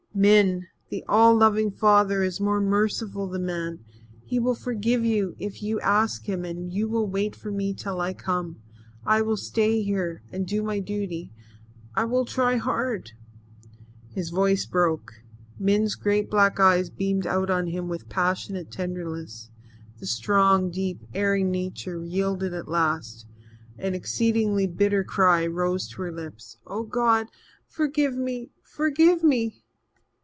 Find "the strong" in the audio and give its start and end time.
19.99-20.71